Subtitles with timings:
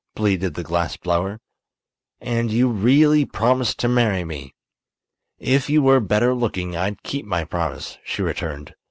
[0.15, 1.39] pleaded the glass blower;
[2.19, 4.51] "and you really promised to marry me."
[5.37, 8.73] "If you were better looking I'd keep my promise," she returned.